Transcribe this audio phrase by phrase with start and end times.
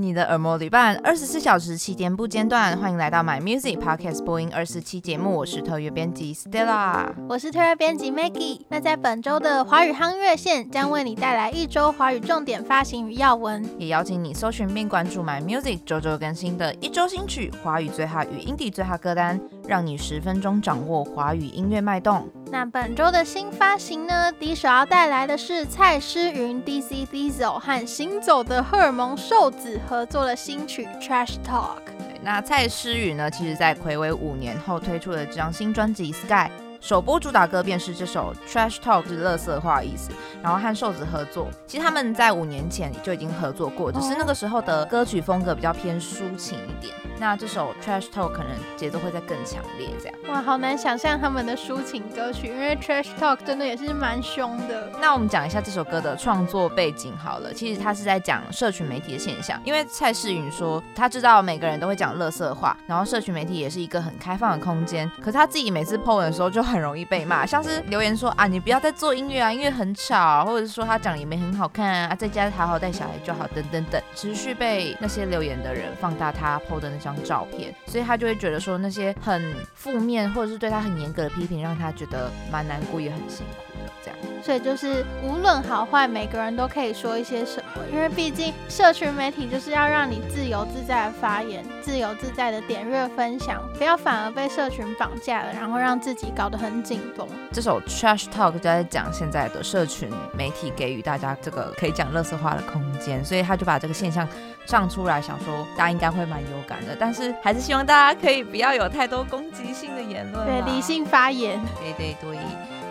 [0.00, 2.76] 你的耳膜旅伴，二十四小时七天不间断。
[2.78, 8.60] 欢迎来到 My Music Podcast 播音二十四期节目，我是特约编辑 Stella，我是特约编辑 Maggie。
[8.68, 19.38] 那在本周的华语夯乐线，将为你带来一周华语重点发行与要闻，也邀请你搜寻并关注 My Music 周周更新的一周新曲、华语最好与 Indie 最好歌单，
[19.70, 22.28] 让你十分钟掌握华语音乐脉动。
[22.50, 31.76] 那本周的新发行呢，第一首要带来的是蔡诗芸、DC Diesel 和行走的荷尔蒙瘦子合作的新曲《Trash Talk》。
[32.20, 36.50] 那蔡诗芸呢，其实在暌违五年后推出了这张新专辑《Sky》。
[36.80, 40.10] 首播主打歌便是这首 Trash Talk，是乐色话意思。
[40.42, 46.94] 然后和瘦子合作，其实他们在五年前就已经合作过，只是那个时候的歌曲风格比较偏抒情一点。
[47.18, 50.14] 那这首 Trash Talk 可能节奏会再更强烈，这样。
[50.30, 54.90] 哇，好难想象他们的抒情歌曲，因为 Trash Talk 真的也是蛮凶的。
[55.02, 83.64] 那我们讲一下这首歌的创作背景好了，其实他是在讲社群媒体的现象，因为蔡诗芸说他知道每个人都会讲乐色话，然后社群媒体也是一个很开放的空间，可是他自己每次 po 文的时候就很容易被骂，像是留言说啊，你不要再做音乐啊，音乐很吵，或者是说他讲的也没很好看啊，在家好好带小孩就好，等等等，持续被那些留言的人放大他 po 的那张照片，所以他就会觉得说那些很负面或者是对他很严格的批评，让他觉得蛮难过也很辛苦。
[83.74, 83.92] 这样，
[84.42, 97.26] 所以就是无论好坏，每个人都可以说一些什么，因为毕竟社群媒体就是要让你自由自在的发言，自由自在的点阅分享，不要反而被社群绑架了，然后让自己搞得很紧绷。
[97.52, 104.26] 这首 Trash Talk 就在讲现在的社群媒体给予大家这个可以讲乐色话的空间，所以他就把这个现象
[104.66, 112.38] 唱出来，想说大家应该会蛮有感的，但是还是希望大家可以不要有太多攻击性的言论，对，理性发言，对对对。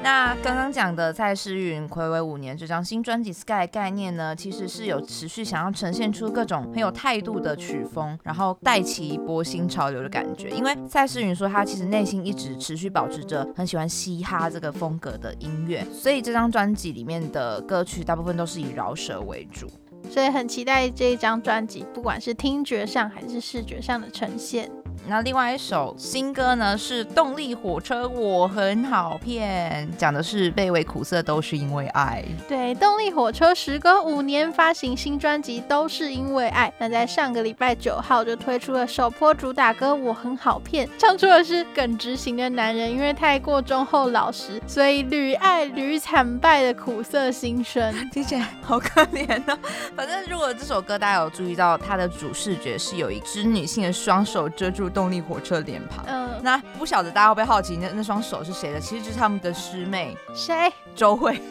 [0.02, 10.50] 那刚刚讲的蔡诗芸睽违五年这张新专辑《Sky》概念呢，其实是有持续想要呈现出各种很有态度的曲风，然后带起一波新潮流的感觉。
[10.52, 19.68] 因为蔡诗芸说她其实内心一直持续保持着很喜欢嘻哈这个风格的音乐，所以这张专辑里面的歌曲大部分都是以饶舌为主。
[20.10, 24.72] 所以很期待这一张专辑，不管是听觉上还是视觉上的呈现。
[25.08, 32.24] 那另外一首新歌呢，是动力火车，我很好骗，讲的是卑微苦涩都是因为爱。
[32.48, 36.72] 对，动力火车时隔五年发行新专辑，都是因为爱。
[36.78, 49.58] 那在上个礼拜九号就推出了首播主打歌《我很好骗》，唱出的是耿直型的男人，因为太过忠厚老实，所以屡爱屡惨败的苦涩心声， 听起来好可怜哦。
[49.96, 58.80] 反正如果这首歌大家有注意到，它的主视觉是有一只女性的双手遮住动力火车脸庞，嗯，那不晓得大家会不会好奇，那那双手是谁的？
[58.80, 60.72] 其实就是他们的师妹，谁？
[60.96, 61.42] 周慧，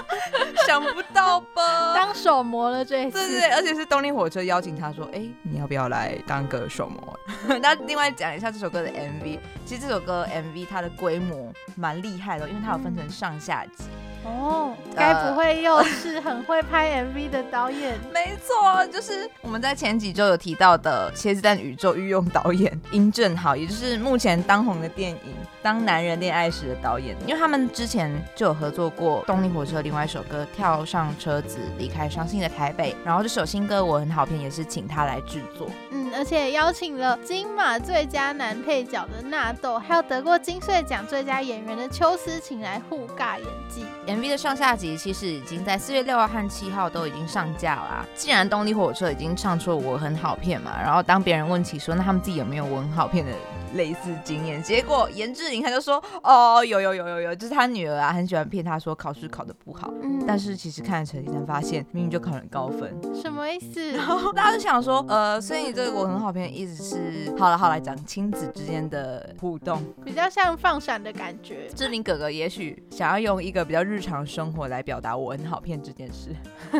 [0.66, 1.94] 想不到吧？
[1.94, 7.18] 当手模了这一次，对对对，而且是动力火车邀请他说，哎，你要不要来当个手模？
[7.62, 13.84] 那另外讲一下这首歌的 MV，其实这首歌 MV 它的规模蛮厉害的，因为它有分成上下集。
[14.24, 17.98] 哦，该不会又是很会拍 MV 的导演？
[18.12, 25.16] 没错，就是我们在前几周有提到的《茄子蛋宇宙》御用导演殷正豪，也就是目前当红的电影
[25.62, 35.68] 《当男人恋爱时》的导演，因为他们之前就有合作过动力火车另外一首歌《跳上车子离开伤心的台北》，然后这首新歌我很好骗，也是请他来制作。
[35.90, 43.84] 嗯，而且邀请了金马最佳男配角的纳豆，还有得过金穗奖最佳演员的邱思晴来互尬演技。
[44.06, 48.06] MV 的上下集其实已经在四月六号和七号都已经上架啦。
[48.14, 53.32] 既然动力火车已经唱出了我很好骗嘛，然后当别人问起说，那他们自己有没有我很好骗的
[53.74, 54.62] 类似经验？
[54.62, 63.92] 结果严志玲他就说，哦，有有有有有，就是他女儿啊，很喜欢骗他说考试考得不好，嗯，但是其实看了成绩单发现明明就考很高分，什么意思？
[63.92, 71.68] 然后大家就想说，呃，所以你这个我很好骗的意思是，好了好了，讲亲子之间的互动，比较像放闪的感觉。
[71.74, 76.34] 志玲哥哥也许想要用一个比较日常生活来表达我很好骗这件事。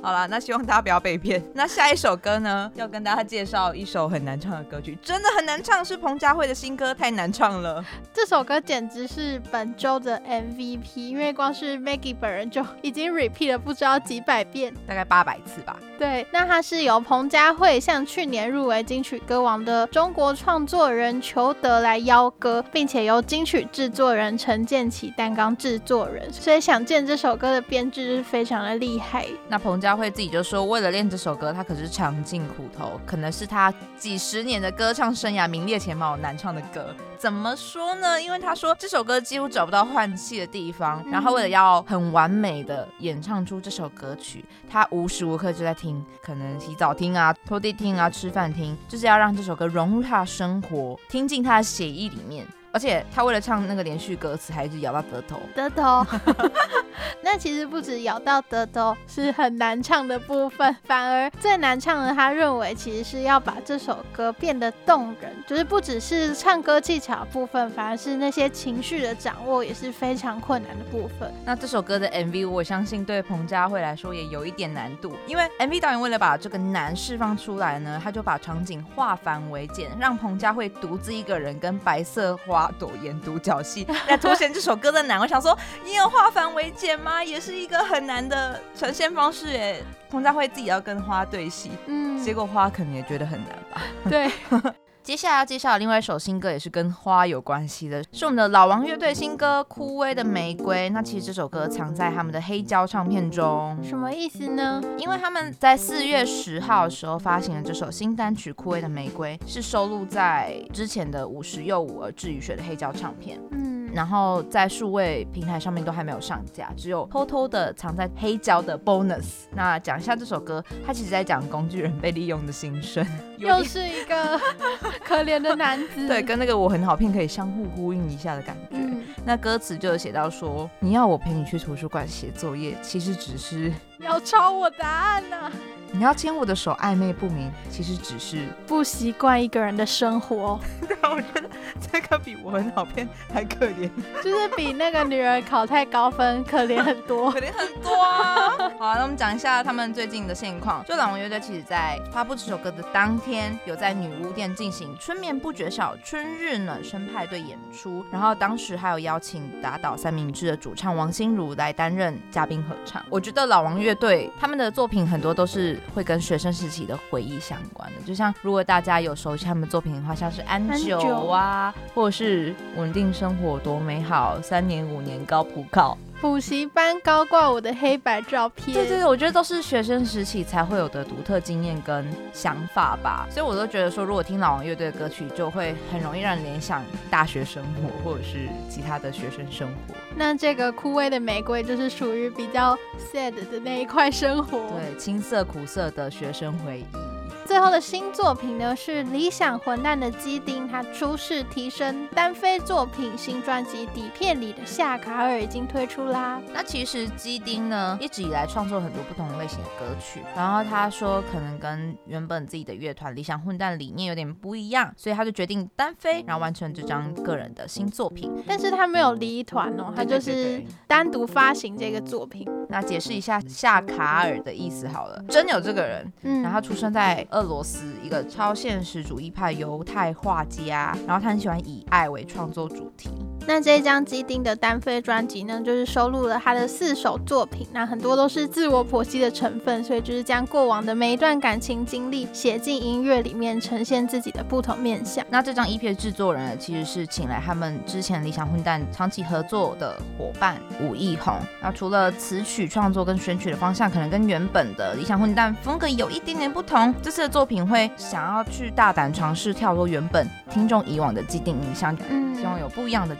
[0.02, 1.42] 好了，那希望大家不要被骗。
[1.54, 7.84] 那下一首歌呢，要跟大家介绍一首很难唱的歌曲，真的很难唱，是彭佳慧的新歌，太难唱了。
[8.12, 15.76] 这首歌简直是本周的 MVP，因为光是 Maggie 本人就已经 repeat 了不知道几百遍，大概八百次吧。
[15.98, 29.26] 对，那它是由彭佳慧向去年入围金曲歌王的中国创作人裘德来邀歌，并且由金曲制作人陈建奇担纲制作人，所以想见这首歌的编制是非常的厉害。
[29.48, 36.94] 那彭佳家惠自己就说，为了练这首歌，他可是尝尽苦头，可能是他几十年的歌唱生涯名列前茅难唱的歌。
[37.18, 38.22] 怎么说呢？
[38.22, 52.46] 因为他说这首歌几乎找不到换气的地方，然后为了要很完美的演唱出这首歌曲，他无时无刻就在听，可能洗澡听啊、拖地听啊、吃饭听，就是要让这首歌融入他的生活，听进他的血液里面。
[52.72, 55.40] 而且他为了唱那个连续歌词，还一直咬到舌头。
[55.54, 56.06] 舌头。
[57.22, 71.32] 那其实不止咬到舌头是很难唱的部分，反而最难唱的，他认为其实是要把这首歌变得动人，就是不只是唱歌技巧的部分，反而是那些情绪的掌握也是非常困难的部分。
[71.44, 85.20] 那这首歌的 MV，我相信对彭佳慧来说也有一点难度，因为 MV 导演为了把这个难释放出来呢，他就把场景化繁为简，让彭佳慧独自一个人跟白色花朵演独角戏，来凸显这首歌的难。
[85.20, 87.22] 我想说，你有化繁为简吗？
[87.22, 89.84] 也是一个很难的呈现方式耶。
[90.10, 93.82] 彭佳慧自己要跟花对戏，嗯，结果花可能也觉得很难吧。
[94.08, 94.30] 对。
[95.02, 100.88] 接下来要介绍的另外一首新歌，也是跟花有关系的，是我们的老王乐队新歌《枯萎的玫瑰》。
[100.92, 104.80] 那其实这首歌藏在他们的黑胶唱片中，什么意思呢？
[104.98, 113.40] 因为他们在四月十号的时候发行了这首新单曲《枯萎的玫瑰》，是收录在之前的《五十又五而志与雪》的黑胶唱片。
[113.52, 113.79] 嗯。
[113.92, 119.44] 然后在数位平台上面都还没有上架，只有偷偷的藏在黑胶的 bonus。
[119.52, 123.06] 那讲一下这首歌，它其实在讲工具人被利用的心声，
[123.38, 124.40] 又是一个
[125.04, 126.06] 可怜的男子。
[126.06, 128.76] 对，跟那个我很好骗可以相互呼应一下的感觉。
[128.76, 135.52] 嗯、那歌词就有写到说，你要我陪你去图书馆写作业，其实只是要抄我答案呢、啊。
[135.92, 140.58] 你要牵我的手暧昧不明，其实只是不习惯一个人的生活。
[141.02, 141.50] 让我觉得
[141.90, 143.90] 这个比我很好骗还可怜，
[144.22, 148.50] 就是比那个女儿考太高分可怜很多， 可怜很多啊。
[148.78, 150.84] 好啊，那我们讲一下他们最近的现况。
[150.84, 163.04] 就老王乐队其实在发布这首歌的当天，有在女巫店进行春眠不觉晓春日暖声派对演出，然后当时还有邀请打倒三明治的主唱王心如来担任嘉宾合唱。
[163.10, 165.78] 我觉得老王乐队他们的作品很多都是。
[165.94, 175.98] 会跟学生时期的回忆相关的，就像如果大家有熟悉他们作品的话，像是安久啊，或者是稳定生活多美好，三年五年高普考。
[176.20, 189.94] 补习班高挂我的黑白照片，对对对，我觉得都是学生时期才会有的独特经验跟想法吧，所以我都觉得说，如果听老王乐队的歌曲，就会很容易让人联想大学生活或者是其他的学生生活。
[190.14, 192.76] 那这个枯萎的玫瑰就是属于比较
[193.12, 197.09] sad 的那一块生活，对，青涩苦涩的学生回忆。
[197.50, 206.40] 最后的新作品呢，是理想混蛋的基丁，他初试提升单飞作品新专辑《底片里的夏卡尔》已经推出啦。
[206.54, 218.30] 那其实基丁呢，一直以来创作很多不同类型的歌曲，然后他说可能跟原本自己的乐团理想混蛋理念有点不一样，所以他就决定单飞，然后完成这张个人的新作品。
[218.46, 222.48] 但是他没有离团哦，他就是单独发行这个作品。
[222.68, 233.08] 那解释一下夏卡尔的意思好了，真有这个人，嗯，然后他出生在俄罗斯，一个超现实主义派犹太画家，然后他很喜欢以爱为创作主题。
[233.46, 245.24] 那这一张基丁的单飞专辑呢，就是收录了他的四首作品，那很多都是自我剖析的成分，所以就是将过往的每一段感情经历写进音乐里面，呈现自己的不同面相。
[245.28, 251.34] 那这张 EP 的制作人其实是请来他们之前理想混蛋长期合作的伙伴吴艺宏。
[251.60, 263.16] 那除了词曲创作跟选曲的方向可能跟原本的理想混蛋风格有一点点不同，这次的作品会想要去大胆尝试跳脱原本听众以往的既定印象，嗯，希望有不一样的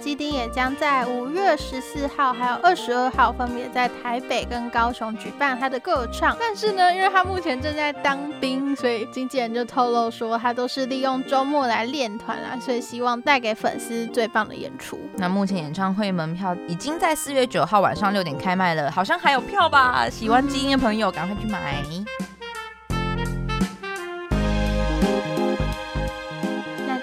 [0.00, 0.30] 基丁。
[0.30, 6.36] 也将在五月十四号还有二十二号分别在台北跟高雄举办他的个唱。
[6.38, 14.98] 但是呢，因为他目前正在当兵，所以经纪人就透露说他都是利用周末来练团啦，所以希望带给粉丝最棒的演出。
[15.16, 20.08] 那目前演唱会门票已经在四月九号晚上六点开卖了，好像还有票吧？
[20.08, 21.82] 喜欢基丁的朋友赶快去买。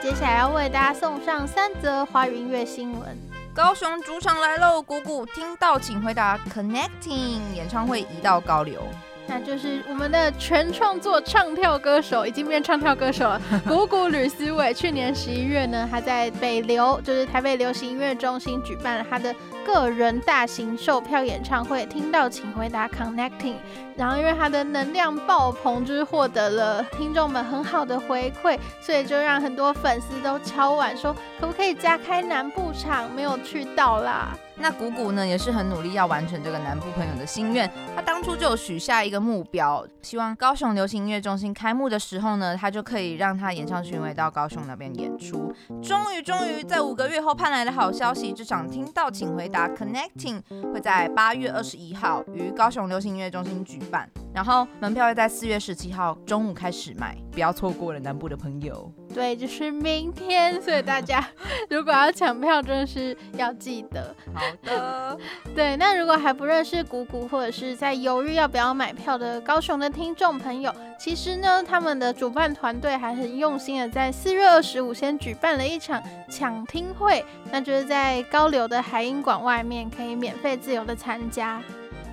[0.07, 3.17] 接下来要为大家送上三则华语音乐新闻。
[3.53, 6.39] 高雄主场来喽，鼓鼓听到请回答。
[6.49, 8.81] Connecting 演唱会移到高流，
[9.29, 13.41] 那就是我们的全创作唱跳歌手，已经变唱跳歌手了。
[13.67, 21.86] 谷谷吕思纬去年十一月呢，他在北流，就是台北流行音乐中心举办了他的个人大型售票演唱会。
[21.88, 23.55] 听到请回答 Connecting。
[23.98, 33.13] 然后因为他的能量爆棚，就是获得了听众们很好的回馈，所以就让很多粉丝都敲碗说，可不可以加开南部场？
[33.13, 34.38] 没有去到啦。
[34.59, 37.69] 那鼓鼓呢也是很努力要完成这个南部朋友的心愿。
[37.95, 45.53] 他当初就许下一个目标，希望高雄流行音乐中心开幕的时候呢，他就可以让他演唱巡回到高雄那边演出。
[45.81, 50.41] 终于，终于在五个月后盼来的好消息，这场听到请回答 Connecting
[50.73, 54.09] 会在八月二十一号于高雄流行音乐中心举办。
[54.33, 58.91] 然后门票会在四月十七号中午开始卖，不要错过了南部的朋友。
[59.17, 61.27] 对，就是明天，所以大家
[61.71, 64.15] 如果要抢票，真的是要记得。
[64.31, 65.17] 好的。
[65.55, 81.59] 对，那如果还不认识鼓鼓，或者是在犹豫要不要买票的高雄的听众朋友，其实呢，他们的主办团队还很用心的，在四月二十五先举办了一场抢听会，那就是在高流的海音馆外面，可以免费自由的参加。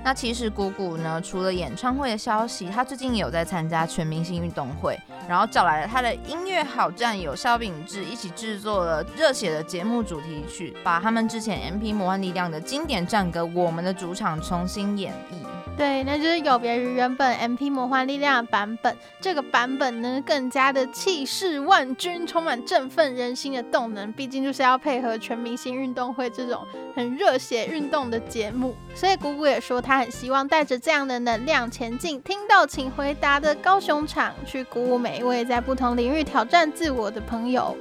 [0.02, 15.53] 那其实鼓鼓呢，除了演唱会的消息，他最近也有在参加全明星运动会，然后找来了他的音乐好战友肖秉智一起制作了热血的节目主题曲，把他们之前 MP 魔幻力量的经典战歌《我们的主场》重新演绎。
[15.76, 24.12] 对，那就是有别于原本 MP 魔幻力量的版本，这个版本呢更加的气势万钧，充满振奋人心的动能。
[24.12, 26.64] 毕竟就是要配合全明星运动会这种
[26.95, 32.23] 很热血运动的节目，所以鼓鼓也说他很希望带着这样的能量前进。
[32.23, 37.76] 听到请回答的高雄场，去鼓舞每一位在不同领域挑战自我的朋友。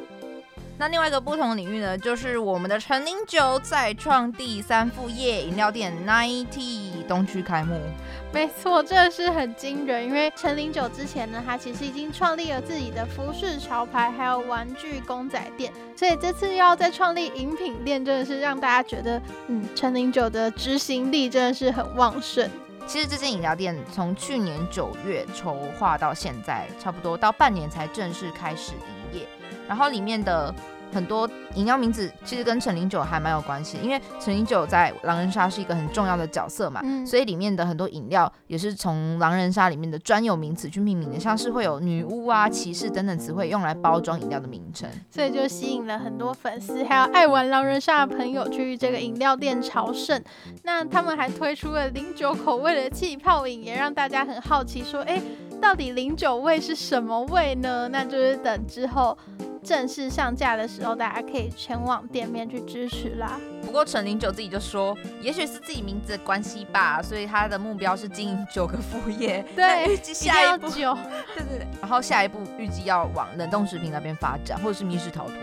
[0.84, 7.80] 那另外一个不同领域呢，就是我们的陈零九再创第三副业，饮料店 Nine-Tea 东区开幕。
[8.34, 22.52] 没错，这是很惊人，因为陈零九之前呢，他其实已经创立了自己的服饰潮牌，还有玩具公仔店，所以这次要再创立饮品店，真的是让大家觉得，嗯，陈零九的执行力真的是很旺盛。
[22.86, 29.26] 其实这间饮料店从去年九月筹划到现在，差不多到半年才正式开始营业。
[29.66, 30.54] 然后里面的
[30.94, 50.22] 很多饮料名字其实跟陈零九还蛮有关系，因为陈零九在狼人杀是一个很重要的角色嘛，嗯、所以里面的很多饮料也是从狼人杀里面的专有名词去命名的，像是会有女巫啊、骑士等等词汇用来包装饮料的名称，所以就吸引了很多粉丝还有爱玩狼人杀的朋友去这个饮料店朝圣。
[50.64, 55.22] 那他们还推出了零九口味的气泡饮，也让大家很好奇说，哎，
[55.62, 57.88] 到底零九味是什么味呢？
[57.90, 59.18] 那就是等之后。
[59.64, 63.40] 正式上架的时候，大家可以前往店面去支持啦。
[63.66, 69.44] 不过陈零九自己就说，也许是自己名字的关系吧，所以他的目标是经营九个副业。
[69.56, 70.84] 对，预计下一步， 对
[71.46, 71.68] 对对。
[71.82, 75.36] 然后下一步预计要往冷冻食品那边发展，或者是密室逃脱。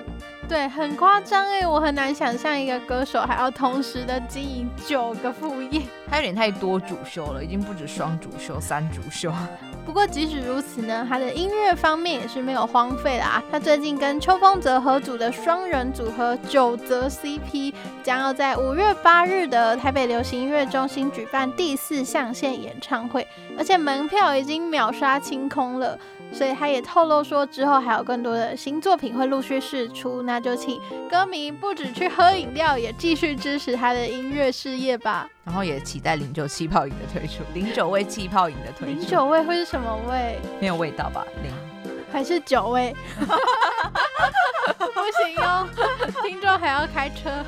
[0.50, 9.33] 对，很夸张哎，我很难想象一个歌手还要同时的经营九个副业，他有点太多主修了，已经不止双主修、三主修。
[9.87, 13.40] 不过即使如此呢，他的音乐方面也是没有荒废啦。
[13.49, 23.25] 他最近跟秋风泽合组的双人组合九泽 CP，将要在五月八日的台北流行音乐中心举办第四象限演唱会，
[23.57, 25.97] 而且门票已经秒杀清空了。
[26.32, 35.28] 所以他也透露说，之后还有更多的新作品会陆续释出，那就请歌迷不止去喝饮料，也继续支持他的音乐事业吧。
[35.44, 39.00] 然后也期待零九气泡饮的推出，零九味气泡饮的推出。
[39.00, 40.38] 零九味会是什么味？
[40.60, 41.25] 没有味道吧？
[41.42, 41.52] 零
[42.12, 42.94] 还是酒味？
[44.79, 45.69] 不行哟，
[46.23, 47.45] 听众还要开车。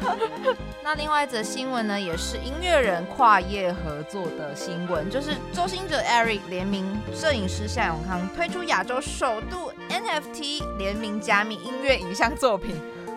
[0.83, 12.75] 那另外一则新闻呢，也是音乐人跨业合作的新闻，就是周星哲 Eric 联名摄影师夏永康推出亚洲首度 NFT 联名加密音乐影像作品。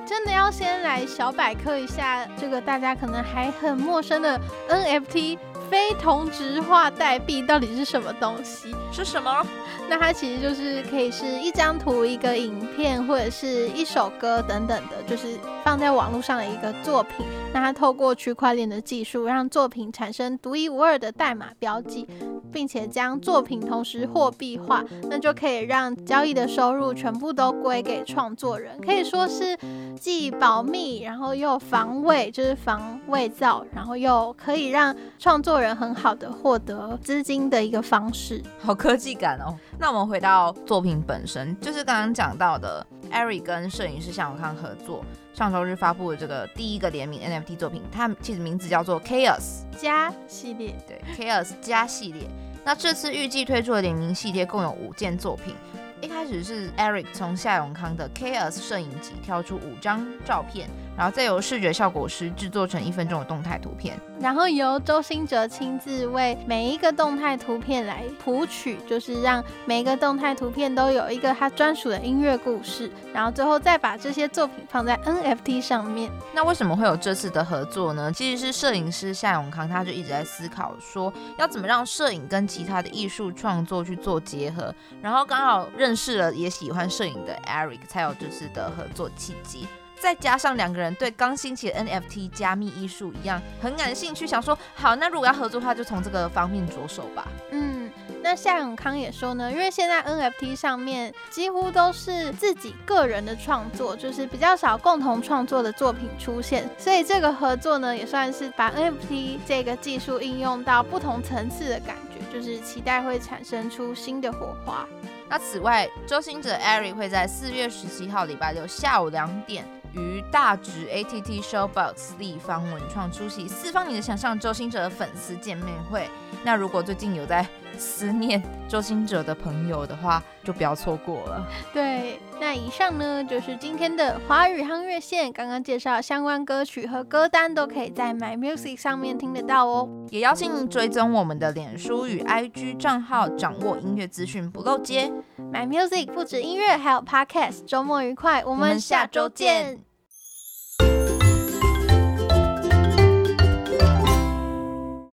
[0.08, 5.40] 真的要先来小百科一下这个大家可能还很陌生的 NFT。
[5.70, 8.76] 非同质化代币到底是什么东西？
[8.92, 9.46] 是什么？
[9.88, 17.26] 那它其实就是可以是一张图、一个影片或者是一首歌等等的，就是放在网络上的一个作品。
[17.52, 22.08] 那它透过区块链的技术，让作品产生独一无二的代码标记，
[22.54, 29.58] 并且将作品同时货币化，那就可以让交易的收入全部都归给创作人，可以说是
[30.00, 39.58] 既保密，然后又防伪，就是防伪造，然后又可以让创作人很好的获得资金的一个方式，好科技感哦。
[39.80, 45.04] 那我们回到作品本身，就是刚刚讲到的，Eric 跟摄影师向永康合作，
[45.36, 52.24] 上周日发布的这个第一个联名 NFT 作品，它其实名字叫做 Chaos 加系列，对，Chaos 加系列。
[52.64, 55.54] 那这次预计推出的联名系列共有五件作品。
[56.00, 64.00] 一开始是 Eric 从夏永康的 Chaos 摄影集挑出五张照片，然后再由视觉效果师制作成一分钟的动态图片。
[64.20, 76.10] 然后由周兴哲亲自为每一个动态图片来谱曲，就是让每一个动态图片都有一个他专属的音乐故事，然后最后再把这些作品放在 NFT 上面。
[76.34, 78.12] 那为什么会有这次的合作呢？
[78.14, 89.68] 其实是摄影师夏永康，他就一直在思考说，要怎么让摄影跟其他的艺术创作去做结合，然后刚好认识了也喜欢摄影的 Eric，才有这次的合作契机。
[90.00, 97.28] 再加上两个人对刚兴起的 NFT 加密艺术一样很感兴趣，想说好，那如果要合作的话，就从这个方面着手吧。
[97.52, 97.90] 嗯，
[98.22, 114.86] 那夏永康也说呢，因为现在 NFT 上面几乎都是自己个人的创作，就是比较少共同创作的作品出现，所以这个合作呢，也算是把 NFT 这个技术应用到不同层次的感觉，就是期待会产生出新的火花。
[115.28, 119.66] 那此外，周星哲 Eric 会在四月十七号礼拜六下午两点。
[119.96, 126.10] 于大直 ATT Showbox 立方文创出席四方你的想象周星哲粉丝见面会。
[126.44, 127.48] 那如果最近有在
[127.78, 131.46] 思念周星哲的朋友的话，就不要错过了。
[131.74, 139.90] 对，那以上呢就是今天的华语夯乐线，刚刚介绍相关歌曲和歌单都可以在 My Music 上面听得到哦。
[140.12, 145.12] 也邀请您追踪我们的脸书与 IG 账号，掌握音乐资讯不漏接。
[145.52, 147.66] My Music 不止音乐，还有 Podcast。
[147.66, 149.95] 周末愉快，我们下周见。